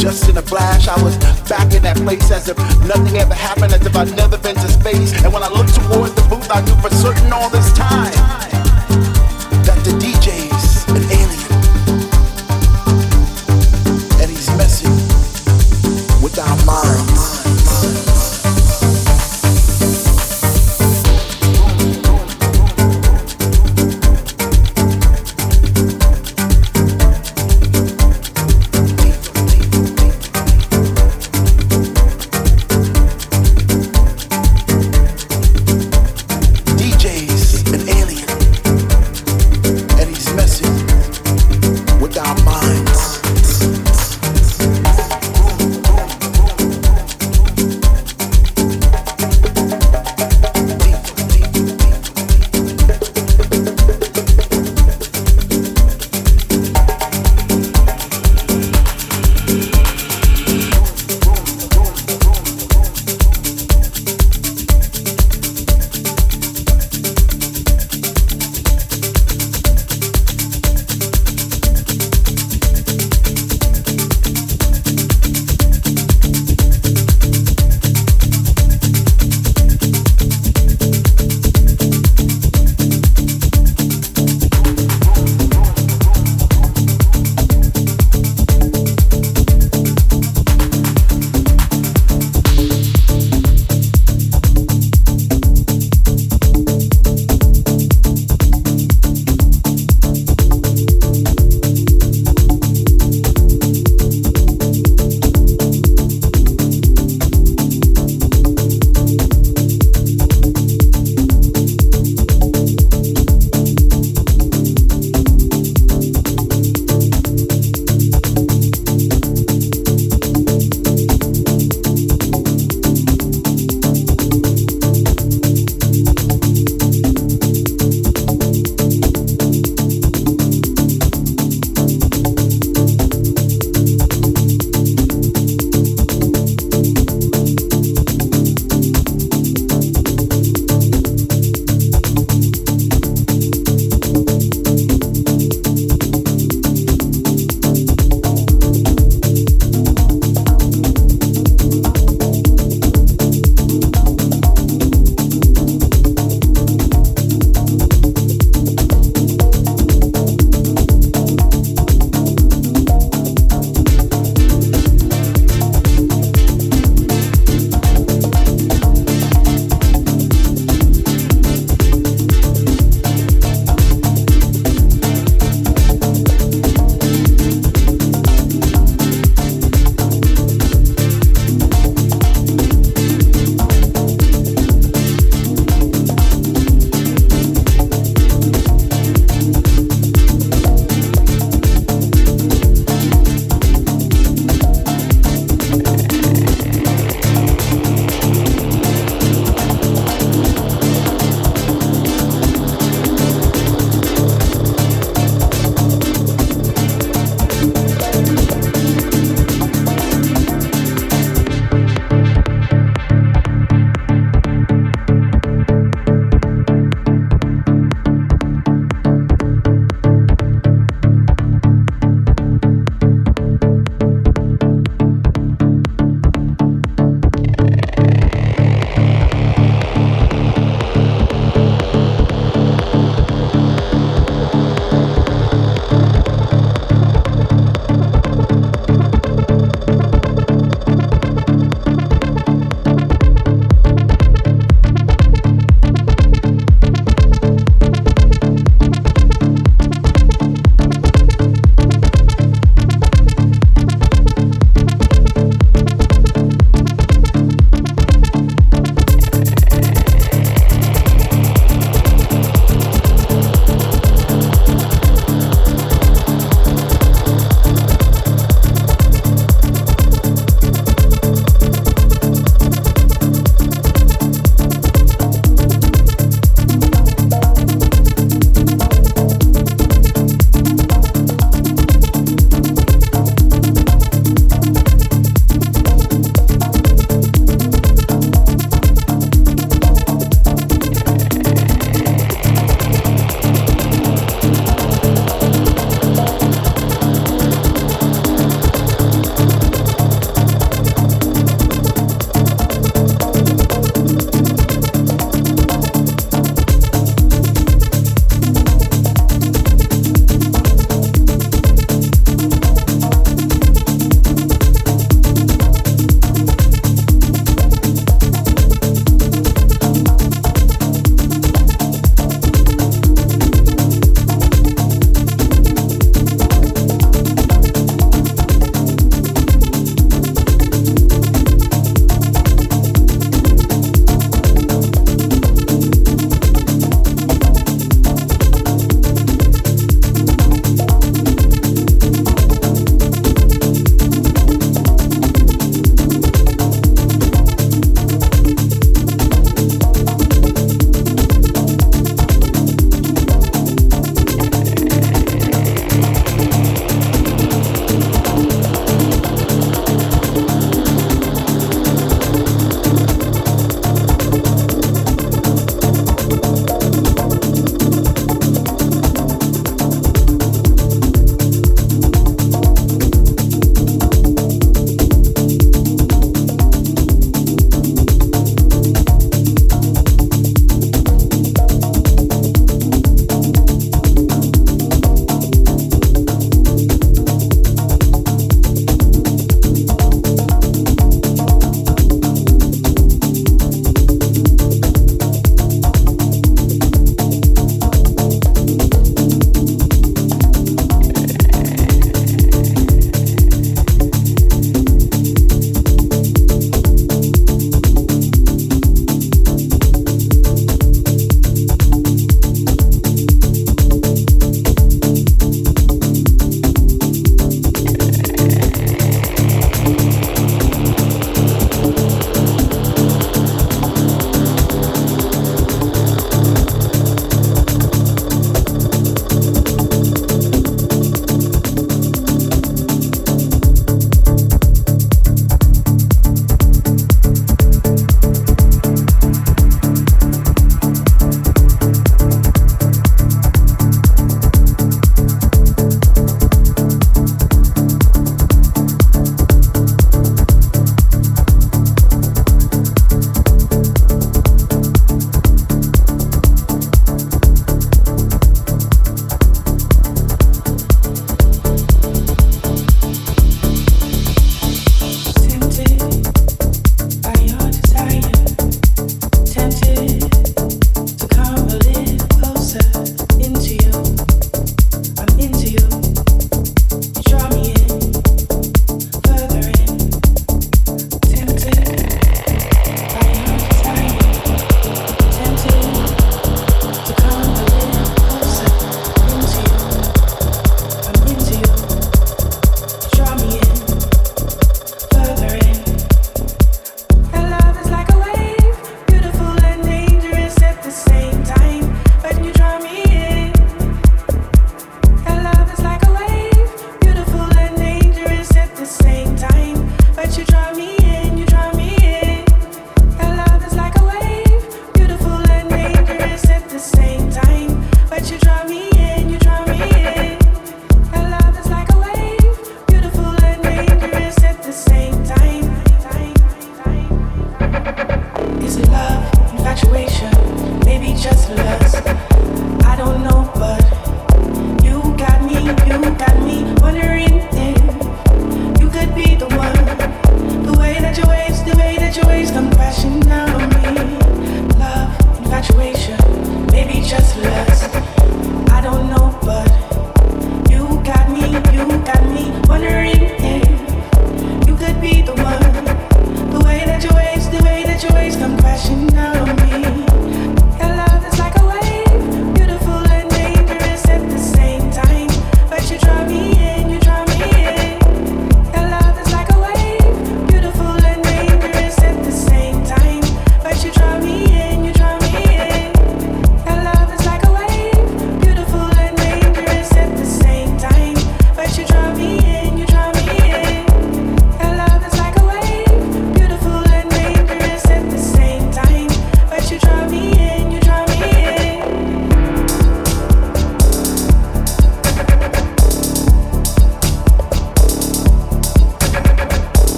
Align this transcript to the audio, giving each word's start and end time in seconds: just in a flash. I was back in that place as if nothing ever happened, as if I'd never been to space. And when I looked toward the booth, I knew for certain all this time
just 0.00 0.28
in 0.28 0.36
a 0.38 0.42
flash. 0.42 0.88
I 0.88 1.00
was 1.02 1.16
back 1.48 1.74
in 1.74 1.82
that 1.82 1.96
place 1.98 2.30
as 2.30 2.48
if 2.48 2.56
nothing 2.86 3.16
ever 3.18 3.34
happened, 3.34 3.72
as 3.72 3.84
if 3.84 3.94
I'd 3.94 4.16
never 4.16 4.38
been 4.38 4.54
to 4.54 4.68
space. 4.68 5.12
And 5.22 5.32
when 5.32 5.42
I 5.42 5.48
looked 5.48 5.74
toward 5.74 6.10
the 6.12 6.26
booth, 6.28 6.50
I 6.50 6.62
knew 6.62 6.74
for 6.80 6.90
certain 6.90 7.32
all 7.32 7.50
this 7.50 7.72
time 7.72 8.49